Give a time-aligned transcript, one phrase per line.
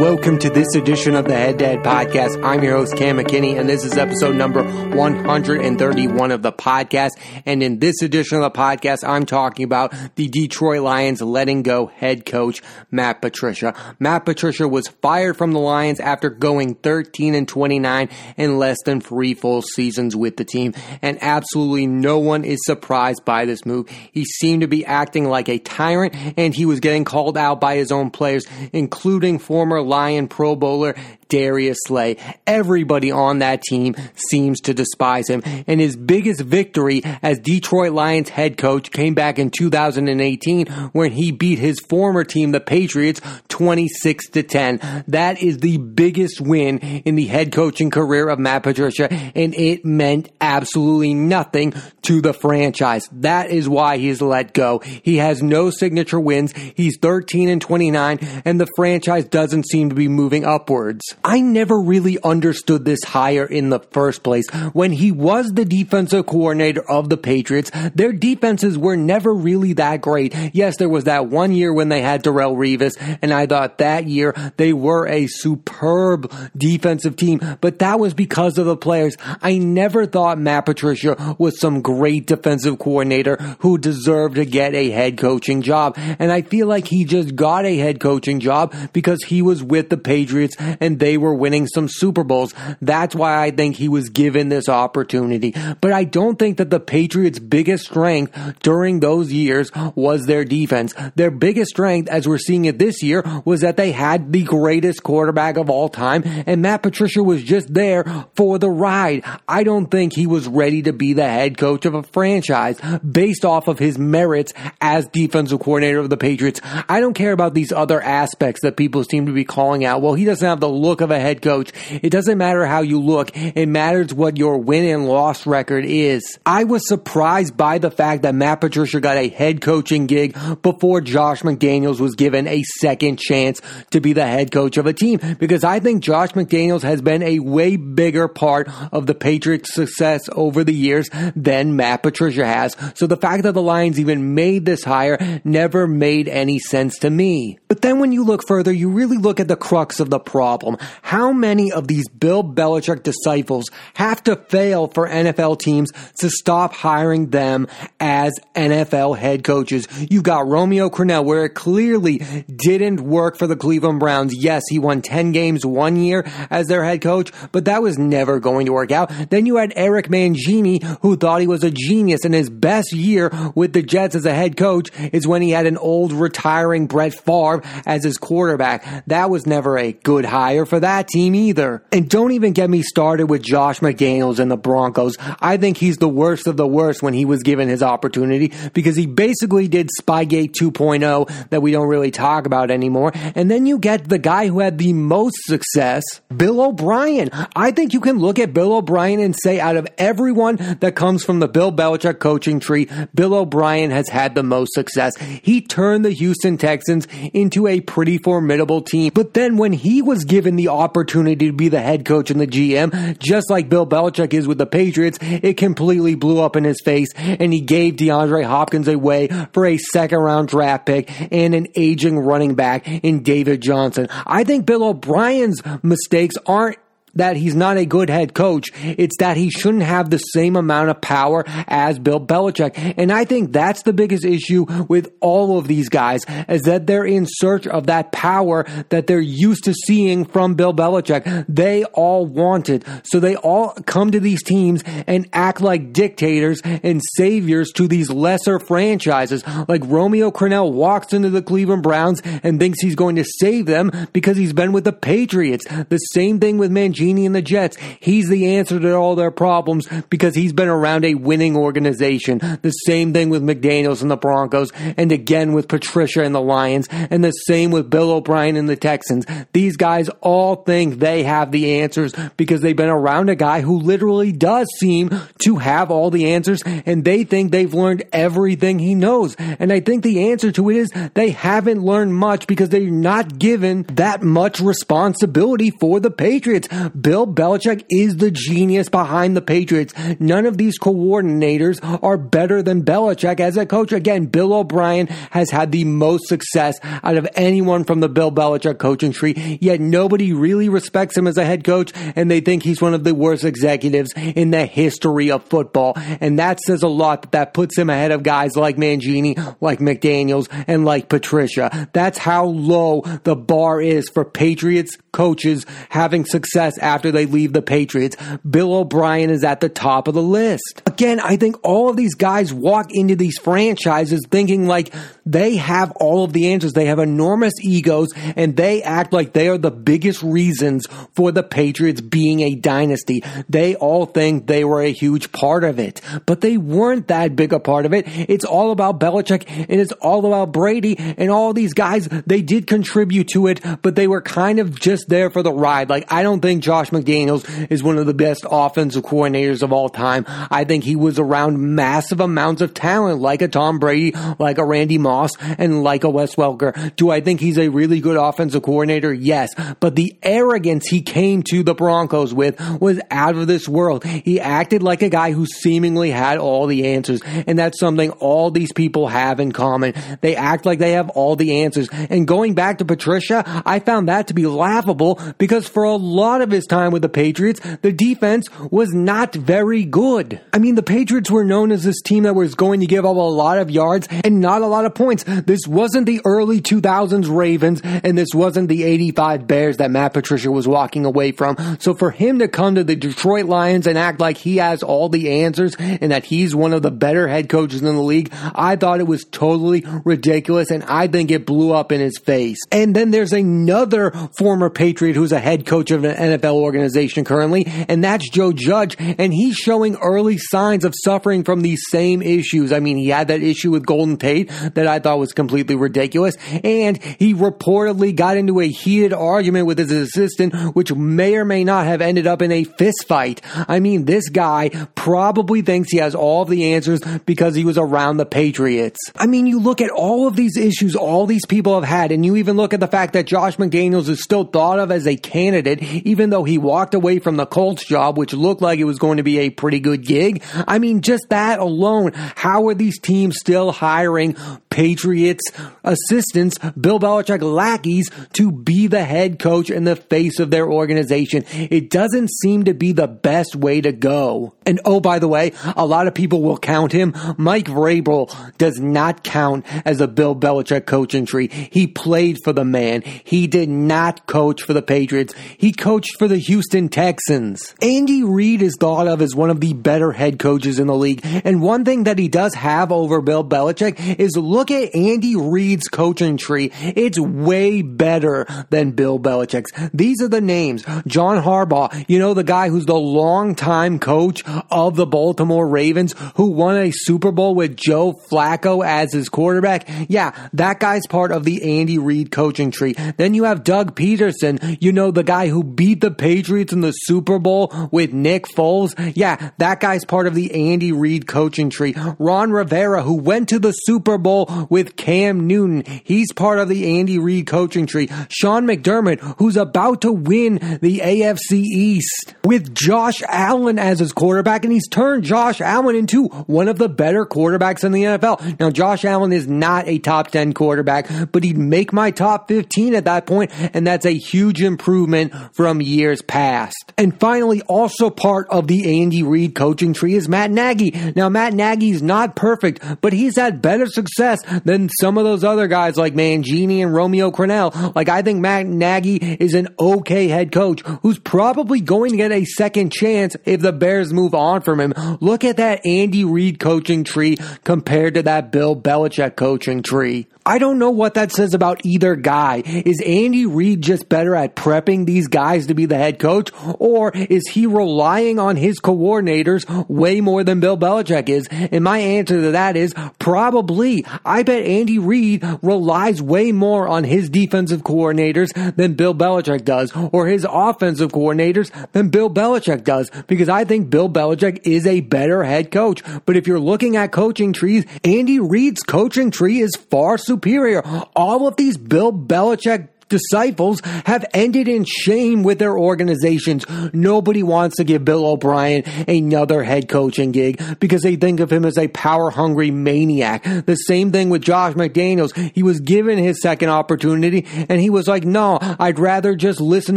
[0.00, 2.42] Welcome to this edition of the Head Dad Podcast.
[2.42, 7.10] I'm your host, Cam McKinney, and this is episode number 131 of the podcast.
[7.44, 11.88] And in this edition of the podcast, I'm talking about the Detroit Lions letting go
[11.88, 13.74] head coach Matt Patricia.
[13.98, 18.08] Matt Patricia was fired from the Lions after going 13 and 29
[18.38, 20.72] in less than three full seasons with the team.
[21.02, 23.86] And absolutely no one is surprised by this move.
[24.12, 27.76] He seemed to be acting like a tyrant, and he was getting called out by
[27.76, 30.94] his own players, including former Lion Pro Bowler
[31.30, 32.16] Darius Slay.
[32.46, 35.42] Everybody on that team seems to despise him.
[35.66, 41.32] And his biggest victory as Detroit Lions head coach came back in 2018 when he
[41.32, 45.04] beat his former team, the Patriots, 26 to 10.
[45.08, 49.84] That is the biggest win in the head coaching career of Matt Patricia, and it
[49.84, 53.08] meant absolutely nothing to the franchise.
[53.12, 54.80] That is why he's let go.
[54.80, 56.52] He has no signature wins.
[56.74, 61.04] He's 13 and 29, and the franchise doesn't seem to be moving upwards.
[61.24, 64.48] I never really understood this hire in the first place.
[64.72, 70.00] When he was the defensive coordinator of the Patriots, their defenses were never really that
[70.00, 70.34] great.
[70.52, 74.06] Yes, there was that one year when they had Darrelle Revis, and I thought that
[74.06, 79.16] year they were a superb defensive team, but that was because of the players.
[79.42, 84.90] I never thought Matt Patricia was some great defensive coordinator who deserved to get a
[84.90, 85.94] head coaching job.
[85.96, 89.90] And I feel like he just got a head coaching job because he was with
[89.90, 92.54] the Patriots and they they were winning some Super Bowls.
[92.80, 95.52] That's why I think he was given this opportunity.
[95.80, 100.94] But I don't think that the Patriots' biggest strength during those years was their defense.
[101.16, 105.02] Their biggest strength, as we're seeing it this year, was that they had the greatest
[105.02, 108.04] quarterback of all time, and Matt Patricia was just there
[108.36, 109.24] for the ride.
[109.48, 113.44] I don't think he was ready to be the head coach of a franchise based
[113.44, 116.60] off of his merits as defensive coordinator of the Patriots.
[116.88, 120.02] I don't care about these other aspects that people seem to be calling out.
[120.02, 121.72] Well, he doesn't have the look look of a head coach.
[122.02, 123.30] It doesn't matter how you look.
[123.34, 126.38] It matters what your win and loss record is.
[126.44, 131.00] I was surprised by the fact that Matt Patricia got a head coaching gig before
[131.00, 133.60] Josh McDaniels was given a second chance
[133.90, 137.22] to be the head coach of a team because I think Josh McDaniels has been
[137.22, 142.76] a way bigger part of the Patriots' success over the years than Matt Patricia has.
[142.94, 147.10] So the fact that the Lions even made this hire never made any sense to
[147.10, 147.58] me.
[147.68, 150.76] But then when you look further, you really look at the crux of the problem.
[151.02, 156.72] How many of these Bill Belichick disciples have to fail for NFL teams to stop
[156.74, 157.66] hiring them
[157.98, 159.86] as NFL head coaches?
[160.10, 162.18] You've got Romeo Crennel, where it clearly
[162.54, 164.34] didn't work for the Cleveland Browns.
[164.34, 168.40] Yes, he won 10 games one year as their head coach, but that was never
[168.40, 169.10] going to work out.
[169.30, 173.30] Then you had Eric Mangini, who thought he was a genius, and his best year
[173.54, 177.14] with the Jets as a head coach is when he had an old retiring Brett
[177.14, 179.06] Favre as his quarterback.
[179.06, 181.82] That was never a good hire for that team either.
[181.92, 185.16] And don't even get me started with Josh McDaniels and the Broncos.
[185.40, 188.96] I think he's the worst of the worst when he was given his opportunity because
[188.96, 193.12] he basically did Spygate 2.0 that we don't really talk about anymore.
[193.14, 196.02] And then you get the guy who had the most success,
[196.34, 197.30] Bill O'Brien.
[197.54, 201.24] I think you can look at Bill O'Brien and say out of everyone that comes
[201.24, 205.16] from the Bill Belichick coaching tree, Bill O'Brien has had the most success.
[205.42, 209.12] He turned the Houston Texans into a pretty formidable team.
[209.14, 212.46] But then when he was given the opportunity to be the head coach and the
[212.46, 216.80] GM, just like Bill Belichick is with the Patriots, it completely blew up in his
[216.84, 221.66] face and he gave DeAndre Hopkins away for a second round draft pick and an
[221.76, 224.08] aging running back in David Johnson.
[224.26, 226.78] I think Bill O'Brien's mistakes aren't
[227.14, 228.70] that he's not a good head coach.
[228.82, 232.94] It's that he shouldn't have the same amount of power as Bill Belichick.
[232.96, 237.04] And I think that's the biggest issue with all of these guys is that they're
[237.04, 241.46] in search of that power that they're used to seeing from Bill Belichick.
[241.48, 242.84] They all want it.
[243.04, 248.10] So they all come to these teams and act like dictators and saviors to these
[248.10, 249.44] lesser franchises.
[249.68, 253.90] Like Romeo Crennel walks into the Cleveland Browns and thinks he's going to save them
[254.12, 255.66] because he's been with the Patriots.
[255.66, 257.78] The same thing with Mangini Genie and the Jets.
[257.98, 262.40] He's the answer to all their problems because he's been around a winning organization.
[262.60, 266.88] The same thing with McDaniels and the Broncos, and again with Patricia and the Lions,
[266.90, 269.24] and the same with Bill O'Brien and the Texans.
[269.54, 273.78] These guys all think they have the answers because they've been around a guy who
[273.78, 275.08] literally does seem
[275.44, 279.36] to have all the answers, and they think they've learned everything he knows.
[279.38, 283.38] And I think the answer to it is they haven't learned much because they're not
[283.38, 286.68] given that much responsibility for the Patriots.
[286.98, 289.92] Bill Belichick is the genius behind the Patriots.
[290.20, 293.92] None of these coordinators are better than Belichick as a coach.
[293.92, 298.78] Again, Bill O'Brien has had the most success out of anyone from the Bill Belichick
[298.78, 302.80] coaching tree, yet nobody really respects him as a head coach and they think he's
[302.80, 305.94] one of the worst executives in the history of football.
[305.96, 309.78] And that says a lot that that puts him ahead of guys like Mangini, like
[309.78, 311.88] McDaniels, and like Patricia.
[311.94, 317.62] That's how low the bar is for Patriots coaches having success after they leave the
[317.62, 318.16] Patriots.
[318.48, 320.82] Bill O'Brien is at the top of the list.
[320.86, 324.92] Again, I think all of these guys walk into these franchises thinking like
[325.24, 326.72] they have all of the answers.
[326.72, 331.42] They have enormous egos and they act like they are the biggest reasons for the
[331.42, 333.22] Patriots being a dynasty.
[333.48, 337.52] They all think they were a huge part of it, but they weren't that big
[337.52, 338.04] a part of it.
[338.06, 342.08] It's all about Belichick and it's all about Brady and all these guys.
[342.08, 345.88] They did contribute to it, but they were kind of just there for the ride.
[345.88, 349.88] Like, I don't think Josh McDaniels is one of the best offensive coordinators of all
[349.88, 350.24] time.
[350.28, 354.64] I think he was around massive amounts of talent, like a Tom Brady, like a
[354.64, 356.94] Randy Moss, and like a Wes Welker.
[356.94, 359.12] Do I think he's a really good offensive coordinator?
[359.12, 359.48] Yes.
[359.80, 364.04] But the arrogance he came to the Broncos with was out of this world.
[364.04, 367.20] He acted like a guy who seemingly had all the answers.
[367.48, 369.94] And that's something all these people have in common.
[370.20, 371.88] They act like they have all the answers.
[371.90, 376.42] And going back to Patricia, I found that to be laughable because for a lot
[376.42, 380.40] of his time with the Patriots, the defense was not very good.
[380.52, 383.16] I mean, the Patriots were known as this team that was going to give up
[383.16, 385.24] a lot of yards and not a lot of points.
[385.24, 390.50] This wasn't the early 2000s Ravens and this wasn't the 85 Bears that Matt Patricia
[390.50, 391.56] was walking away from.
[391.80, 395.08] So for him to come to the Detroit Lions and act like he has all
[395.08, 398.76] the answers and that he's one of the better head coaches in the league, I
[398.76, 402.58] thought it was totally ridiculous and I think it blew up in his face.
[402.70, 407.64] And then there's another former Patriot who's a head coach of an NFL organization currently,
[407.66, 412.72] and that's Joe Judge, and he's showing early signs of suffering from these same issues.
[412.72, 416.36] I mean, he had that issue with Golden Tate that I thought was completely ridiculous,
[416.64, 421.64] and he reportedly got into a heated argument with his assistant, which may or may
[421.64, 423.40] not have ended up in a fist fight.
[423.68, 427.78] I mean, this guy probably thinks he has all of the answers because he was
[427.78, 428.98] around the Patriots.
[429.16, 432.24] I mean, you look at all of these issues all these people have had, and
[432.24, 435.16] you even look at the fact that Josh McDaniels is still thought of as a
[435.16, 438.98] candidate, even though he walked away from the Colts job, which looked like it was
[438.98, 440.42] going to be a pretty good gig.
[440.66, 444.36] I mean, just that alone, how are these teams still hiring
[444.70, 445.42] Patriots
[445.84, 451.44] assistants, Bill Belichick lackeys to be the head coach and the face of their organization?
[451.52, 454.54] It doesn't seem to be the best way to go.
[454.64, 457.14] And oh, by the way, a lot of people will count him.
[457.36, 461.48] Mike Vrabel does not count as a Bill Belichick coaching tree.
[461.48, 463.02] He played for the man.
[463.02, 465.34] He did not coach for the Patriots.
[465.58, 467.74] He coached for the Houston Texans.
[467.82, 471.20] Andy Reid is thought of as one of the better head coaches in the league.
[471.24, 475.88] And one thing that he does have over Bill Belichick is look at Andy Reid's
[475.88, 476.72] coaching tree.
[476.80, 479.70] It's way better than Bill Belichick's.
[479.94, 480.84] These are the names.
[481.06, 486.50] John Harbaugh, you know, the guy who's the longtime coach of the Baltimore Ravens who
[486.50, 489.88] won a Super Bowl with Joe Flacco as his quarterback.
[490.08, 492.94] Yeah, that guy's part of the Andy Reid coaching tree.
[493.16, 496.92] Then you have Doug Pederson, you know, the guy who beat the Patriots in the
[496.92, 498.94] Super Bowl with Nick Foles.
[499.14, 501.94] Yeah, that guy's part of the Andy Reid coaching tree.
[502.18, 505.84] Ron Rivera, who went to the Super Bowl with Cam Newton.
[506.04, 508.08] He's part of the Andy Reid coaching tree.
[508.28, 514.64] Sean McDermott, who's about to win the AFC East with Josh Allen as his quarterback,
[514.64, 518.58] and he's turned Josh Allen into one of the better quarterbacks in the NFL.
[518.58, 522.94] Now, Josh Allen is not a top 10 quarterback, but he'd make my top 15
[522.94, 526.92] at that point, and that's a huge improvement from years past.
[526.96, 530.90] And finally, also part of the Andy Reid coaching tree is Matt Nagy.
[531.16, 535.66] Now, Matt Nagy's not perfect, but he's had better success than some of those other
[535.66, 537.94] guys like Mangini and Romeo Crennel.
[537.94, 542.32] Like, I think Matt Nagy is an okay head coach who's probably going to get
[542.32, 544.94] a second chance if the Bears move on from him.
[545.20, 550.26] Look at that Andy Reid coaching tree compared to that Bill Belichick coaching tree.
[550.44, 552.62] I don't know what that says about either guy.
[552.64, 557.12] Is Andy Reid just better at prepping these guys to be the head coach, or
[557.12, 561.46] is he relying on his coordinators way more than Bill Belichick is?
[561.50, 564.04] And my answer to that is probably.
[564.30, 569.92] I bet Andy Reid relies way more on his defensive coordinators than Bill Belichick does,
[570.12, 575.00] or his offensive coordinators than Bill Belichick does, because I think Bill Belichick is a
[575.00, 576.04] better head coach.
[576.26, 580.82] But if you're looking at coaching trees, Andy Reid's coaching tree is far superior.
[581.16, 586.64] All of these Bill Belichick disciples have ended in shame with their organizations.
[586.94, 591.66] Nobody wants to give Bill O'Brien another head coaching gig because they think of him
[591.66, 593.44] as a power hungry maniac.
[593.44, 595.36] The same thing with Josh McDaniels.
[595.54, 599.96] He was given his second opportunity and he was like, no, I'd rather just listen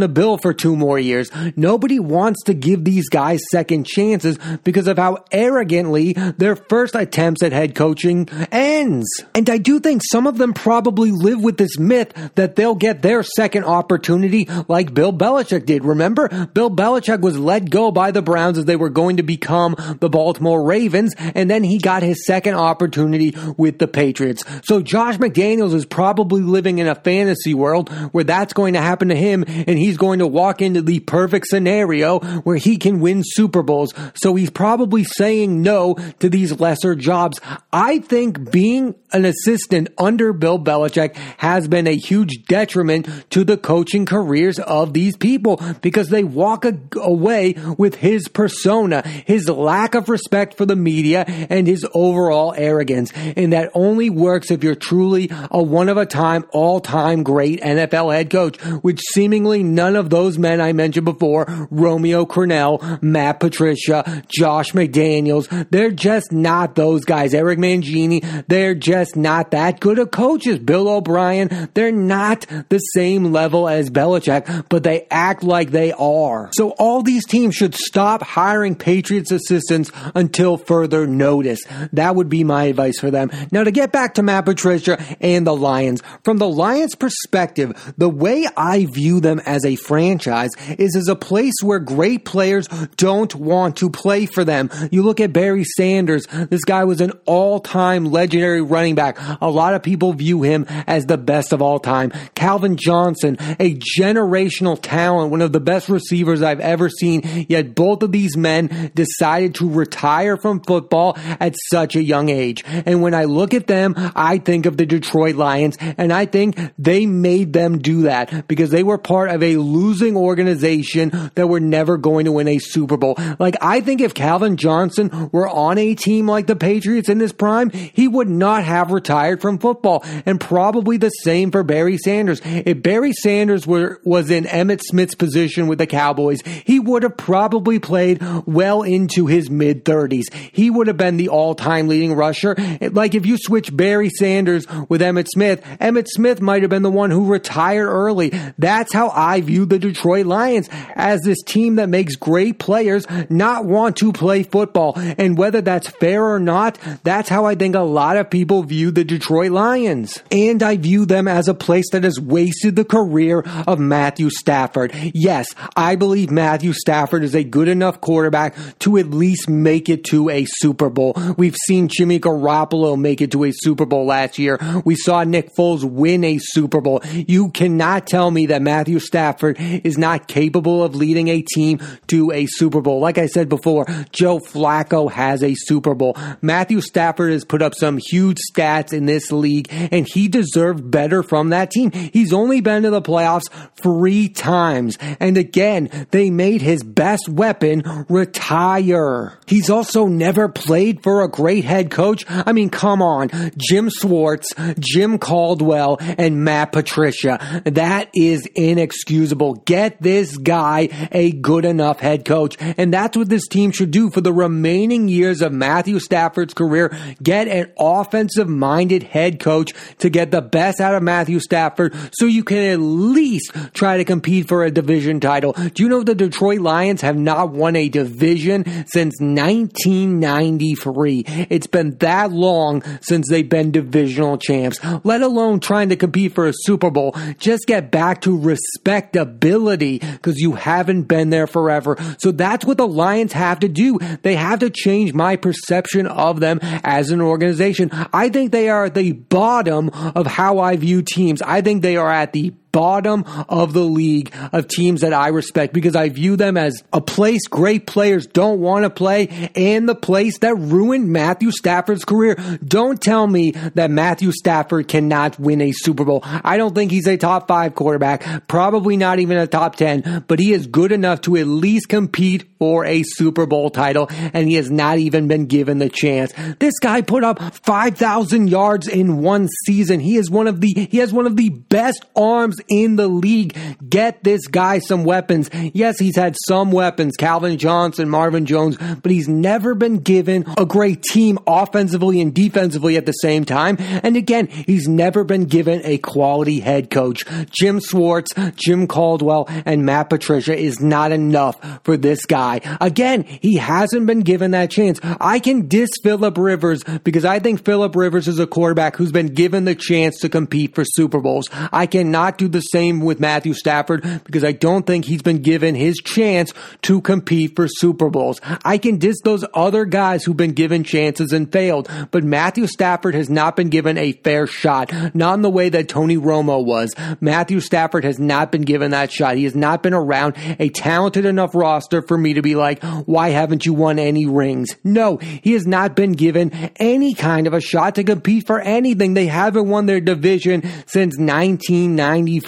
[0.00, 1.30] to Bill for two more years.
[1.56, 7.42] Nobody wants to give these guys second chances because of how arrogantly their first attempts
[7.42, 9.06] at head coaching ends.
[9.34, 13.02] And I do think some of them probably live with this myth that they'll get
[13.04, 15.84] their second opportunity like Bill Belichick did.
[15.84, 19.76] Remember, Bill Belichick was let go by the Browns as they were going to become
[20.00, 24.42] the Baltimore Ravens, and then he got his second opportunity with the Patriots.
[24.64, 29.08] So Josh McDaniels is probably living in a fantasy world where that's going to happen
[29.08, 33.22] to him, and he's going to walk into the perfect scenario where he can win
[33.22, 33.92] Super Bowls.
[34.14, 37.38] So he's probably saying no to these lesser jobs.
[37.70, 43.56] I think being an assistant under Bill Belichick has been a huge detriment to the
[43.56, 49.94] coaching careers of these people because they walk a- away with his persona, his lack
[49.94, 53.12] of respect for the media, and his overall arrogance.
[53.36, 57.60] And that only works if you're truly a one of a time, all time great
[57.60, 63.40] NFL head coach, which seemingly none of those men I mentioned before, Romeo Crennel, Matt
[63.40, 67.34] Patricia, Josh McDaniels, they're just not those guys.
[67.34, 70.58] Eric Mangini, they're just not that good of coaches.
[70.58, 76.50] Bill O'Brien, they're not the same level as Belichick, but they act like they are.
[76.54, 81.60] So all these teams should stop hiring Patriots assistants until further notice.
[81.92, 83.30] That would be my advice for them.
[83.52, 88.08] Now to get back to Matt Patricia and the Lions, from the Lions perspective, the
[88.08, 92.66] way I view them as a franchise is as a place where great players
[92.96, 94.70] don't want to play for them.
[94.90, 96.26] You look at Barry Sanders.
[96.26, 99.18] This guy was an all-time legendary running back.
[99.40, 102.12] A lot of people view him as the best of all time.
[102.34, 107.46] Calvin Johnson, a generational talent, one of the best receivers I've ever seen.
[107.48, 112.64] Yet both of these men decided to retire from football at such a young age.
[112.66, 116.58] And when I look at them, I think of the Detroit Lions and I think
[116.78, 121.60] they made them do that because they were part of a losing organization that were
[121.60, 123.16] never going to win a Super Bowl.
[123.38, 127.32] Like I think if Calvin Johnson were on a team like the Patriots in his
[127.32, 130.04] prime, he would not have retired from football.
[130.26, 132.40] And probably the same for Barry Sanders.
[132.66, 137.16] If Barry Sanders were, was in Emmitt Smith's position with the Cowboys, he would have
[137.16, 140.32] probably played well into his mid 30s.
[140.52, 142.56] He would have been the all time leading rusher.
[142.80, 146.90] Like if you switch Barry Sanders with Emmitt Smith, Emmitt Smith might have been the
[146.90, 148.30] one who retired early.
[148.58, 153.64] That's how I view the Detroit Lions as this team that makes great players not
[153.64, 154.94] want to play football.
[154.96, 158.90] And whether that's fair or not, that's how I think a lot of people view
[158.90, 160.22] the Detroit Lions.
[160.30, 164.92] And I view them as a place that has wasted the career of Matthew Stafford.
[165.14, 165.46] Yes,
[165.76, 170.28] I believe Matthew Stafford is a good enough quarterback to at least make it to
[170.28, 171.14] a Super Bowl.
[171.38, 174.58] We've seen Jimmy Garoppolo make it to a Super Bowl last year.
[174.84, 177.00] We saw Nick Foles win a Super Bowl.
[177.14, 182.30] You cannot tell me that Matthew Stafford is not capable of leading a team to
[182.30, 183.00] a Super Bowl.
[183.00, 186.14] Like I said before, Joe Flacco has a Super Bowl.
[186.42, 191.22] Matthew Stafford has put up some huge stats in this league and he deserved better
[191.22, 191.90] from that team.
[191.90, 194.98] He's only been to the playoffs three times.
[195.20, 199.38] And again, they made his best weapon retire.
[199.46, 202.24] He's also never played for a great head coach.
[202.28, 203.30] I mean, come on.
[203.56, 207.62] Jim Schwartz, Jim Caldwell, and Matt Patricia.
[207.64, 209.54] That is inexcusable.
[209.64, 212.56] Get this guy a good enough head coach.
[212.60, 216.96] And that's what this team should do for the remaining years of Matthew Stafford's career.
[217.22, 222.23] Get an offensive minded head coach to get the best out of Matthew Stafford so
[222.26, 225.52] you can at least try to compete for a division title.
[225.52, 231.24] Do you know the Detroit Lions have not won a division since 1993?
[231.50, 236.46] It's been that long since they've been divisional champs, let alone trying to compete for
[236.46, 237.14] a Super Bowl.
[237.38, 241.96] Just get back to respectability because you haven't been there forever.
[242.18, 243.98] So that's what the Lions have to do.
[244.22, 247.90] They have to change my perception of them as an organization.
[248.12, 251.42] I think they are at the bottom of how I view teams.
[251.42, 255.72] I think they are at the bottom of the league of teams that I respect
[255.72, 259.94] because I view them as a place great players don't want to play and the
[259.94, 262.34] place that ruined Matthew Stafford's career.
[262.64, 266.22] Don't tell me that Matthew Stafford cannot win a Super Bowl.
[266.24, 270.40] I don't think he's a top five quarterback, probably not even a top 10, but
[270.40, 274.54] he is good enough to at least compete for a Super Bowl title and he
[274.54, 276.32] has not even been given the chance.
[276.58, 280.00] This guy put up 5,000 yards in one season.
[280.00, 283.56] He is one of the, he has one of the best arms in the league.
[283.88, 285.50] Get this guy some weapons.
[285.72, 290.64] Yes, he's had some weapons, Calvin Johnson, Marvin Jones, but he's never been given a
[290.64, 293.76] great team offensively and defensively at the same time.
[293.78, 297.24] And again, he's never been given a quality head coach.
[297.50, 302.60] Jim Schwartz, Jim Caldwell, and Matt Patricia is not enough for this guy.
[302.80, 305.00] Again, he hasn't been given that chance.
[305.02, 309.34] I can diss Philip Rivers because I think Philip Rivers is a quarterback who's been
[309.34, 311.48] given the chance to compete for Super Bowls.
[311.52, 315.74] I cannot do the same with Matthew Stafford because I don't think he's been given
[315.74, 318.40] his chance to compete for Super Bowls.
[318.64, 323.14] I can diss those other guys who've been given chances and failed, but Matthew Stafford
[323.14, 326.94] has not been given a fair shot, not in the way that Tony Romo was.
[327.20, 329.36] Matthew Stafford has not been given that shot.
[329.36, 333.30] He has not been around a talented enough roster for me to be like, why
[333.30, 334.70] haven't you won any rings?
[334.84, 339.14] No, he has not been given any kind of a shot to compete for anything.
[339.14, 341.18] They haven't won their division since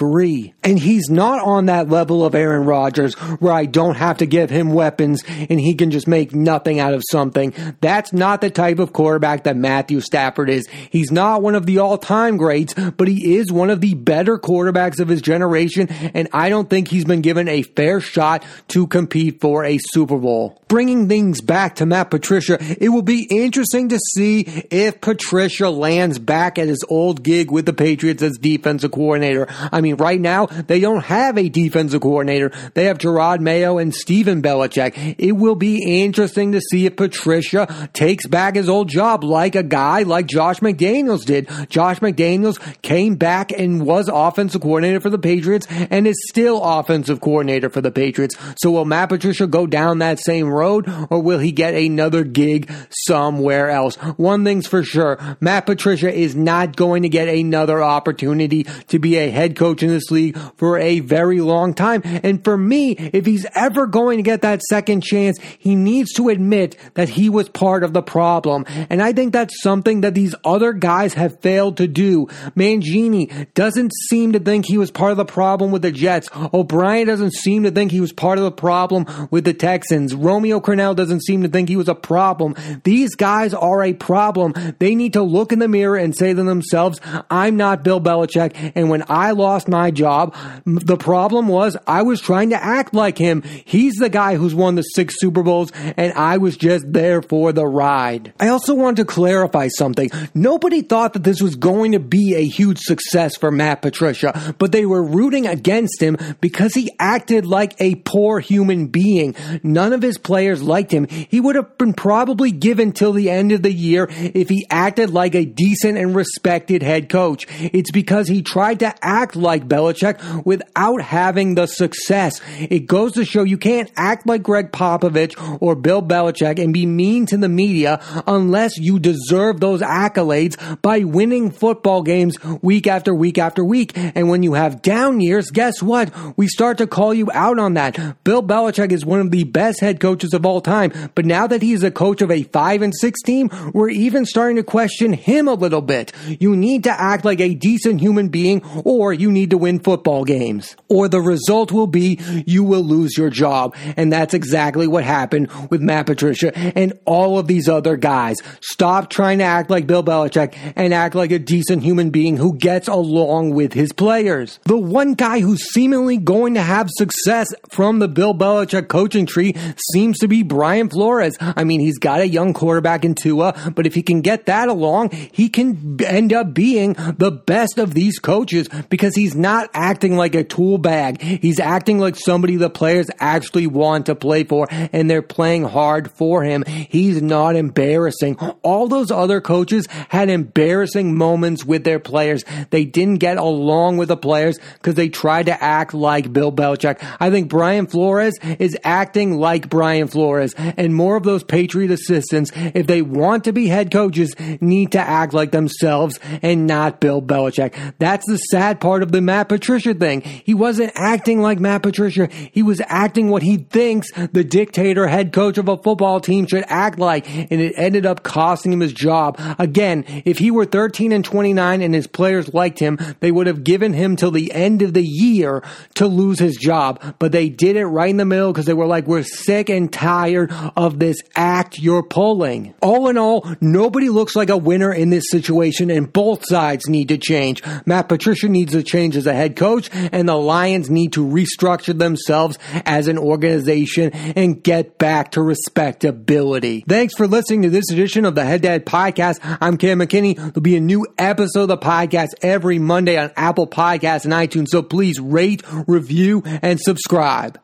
[0.00, 0.54] 1993.
[0.62, 4.50] And he's not on that level of Aaron Rodgers where I don't have to give
[4.50, 7.54] him weapons and he can just make nothing out of something.
[7.80, 10.66] That's not the type of quarterback that Matthew Stafford is.
[10.90, 14.38] He's not one of the all time greats, but he is one of the better
[14.38, 15.88] quarterbacks of his generation.
[15.88, 20.18] And I don't think he's been given a fair shot to compete for a Super
[20.18, 20.60] Bowl.
[20.68, 26.18] Bringing things back to Matt Patricia, it will be interesting to see if Patricia lands
[26.18, 29.46] back at his old gig with the Patriots as defensive coordinator.
[29.48, 32.50] I mean, right now, they don't have a defensive coordinator.
[32.74, 35.16] They have Jerod Mayo and Stephen Belichick.
[35.18, 39.62] It will be interesting to see if Patricia takes back his old job like a
[39.62, 41.48] guy like Josh McDaniels did.
[41.68, 47.20] Josh McDaniels came back and was offensive coordinator for the Patriots and is still offensive
[47.20, 48.36] coordinator for the Patriots.
[48.58, 52.70] So will Matt Patricia go down that same road or will he get another gig
[52.90, 53.96] somewhere else?
[54.16, 55.18] One thing's for sure.
[55.40, 59.88] Matt Patricia is not going to get another opportunity to be a head coach in
[59.88, 62.02] this league for a very long time.
[62.04, 66.28] And for me, if he's ever going to get that second chance, he needs to
[66.28, 68.64] admit that he was part of the problem.
[68.90, 72.26] And I think that's something that these other guys have failed to do.
[72.56, 76.28] Mangini doesn't seem to think he was part of the problem with the Jets.
[76.34, 80.14] O'Brien doesn't seem to think he was part of the problem with the Texans.
[80.14, 82.54] Romeo Crennel doesn't seem to think he was a problem.
[82.84, 84.54] These guys are a problem.
[84.78, 88.72] They need to look in the mirror and say to themselves, I'm not Bill Belichick.
[88.74, 93.18] And when I lost my job, the problem was I was trying to act like
[93.18, 93.42] him.
[93.42, 97.52] He's the guy who's won the six Super Bowls and I was just there for
[97.52, 98.32] the ride.
[98.38, 100.10] I also want to clarify something.
[100.34, 104.72] Nobody thought that this was going to be a huge success for Matt Patricia, but
[104.72, 109.34] they were rooting against him because he acted like a poor human being.
[109.62, 111.06] None of his players liked him.
[111.06, 115.10] He would have been probably given till the end of the year if he acted
[115.10, 117.46] like a decent and respected head coach.
[117.60, 122.40] It's because he tried to act like Belichick without having the success.
[122.58, 126.86] It goes to show you can't act like Gregg Popovich or Bill Belichick and be
[126.86, 133.14] mean to the media unless you deserve those accolades by winning football games week after
[133.14, 133.92] week after week.
[133.96, 136.12] And when you have down years, guess what?
[136.36, 138.24] We start to call you out on that.
[138.24, 141.62] Bill Belichick is one of the best head coaches of all time, but now that
[141.62, 145.48] he's a coach of a 5 and 6 team, we're even starting to question him
[145.48, 146.12] a little bit.
[146.40, 150.24] You need to act like a decent human being or you need to win football
[150.24, 150.74] games.
[150.88, 153.76] Or the result will be you will lose your job.
[153.96, 158.36] And that's exactly what happened with Matt Patricia and all of these other guys.
[158.60, 162.56] Stop trying to act like Bill Belichick and act like a decent human being who
[162.56, 164.58] gets along with his players.
[164.64, 169.54] The one guy who's seemingly going to have success from the Bill Belichick coaching tree
[169.92, 171.36] seems to be Brian Flores.
[171.40, 174.68] I mean, he's got a young quarterback in Tua, but if he can get that
[174.68, 180.16] along, he can end up being the best of these coaches because he's not acting
[180.16, 181.20] like a tool bag.
[181.20, 186.12] He's acting like somebody the players actually want to play for and they're playing hard
[186.12, 186.62] for him.
[186.64, 188.36] He's not embarrassing.
[188.62, 192.44] All those other coaches had embarrassing moments with their players.
[192.70, 197.04] They didn't get along with the players because they tried to act like Bill Belichick.
[197.18, 202.52] I think Brian Flores is acting like Brian Flores and more of those Patriot assistants,
[202.54, 207.20] if they want to be head coaches, need to act like themselves and not Bill
[207.20, 207.94] Belichick.
[207.98, 210.20] That's the sad part of the Matt Patricia thing.
[210.20, 212.28] He wasn't acting like Matt Patricia.
[212.52, 216.64] He was acting what he thinks the dictator head coach of a football team should
[216.68, 219.40] act like, and it ended up costing him his job.
[219.58, 223.64] Again, if he were 13 and 29 and his players liked him, they would have
[223.64, 225.62] given him till the end of the year
[225.94, 227.16] to lose his job.
[227.18, 229.92] But they did it right in the middle because they were like, we're sick and
[229.92, 232.74] tired of this act you're pulling.
[232.80, 237.08] All in all, nobody looks like a winner in this situation and both sides need
[237.08, 237.62] to change.
[237.84, 241.96] Matt Patricia needs to change as a head coach, and the Lions need to restructure
[241.96, 246.84] themselves as an organization and get back to respectability.
[246.88, 249.38] Thanks for listening to this edition of the Head Dad Podcast.
[249.60, 250.36] I'm Cam McKinney.
[250.36, 254.68] There'll be a new episode of the podcast every Monday on Apple Podcasts and iTunes,
[254.68, 257.60] so please rate, review, and subscribe.